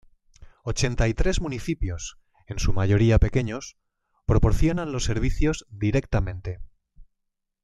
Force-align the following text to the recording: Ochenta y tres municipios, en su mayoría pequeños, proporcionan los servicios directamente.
Ochenta 0.63 1.07
y 1.07 1.13
tres 1.13 1.41
municipios, 1.41 2.17
en 2.47 2.57
su 2.57 2.73
mayoría 2.73 3.19
pequeños, 3.19 3.77
proporcionan 4.25 4.91
los 4.91 5.03
servicios 5.03 5.67
directamente. 5.69 6.59